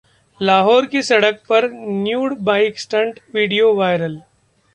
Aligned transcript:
लाहौर 0.39 0.85
की 0.85 1.01
सड़क 1.01 1.41
पर 1.49 1.69
nude 1.73 2.37
bike 2.41 2.79
stunt, 2.79 3.19
video 3.35 3.73
viral 3.73 4.21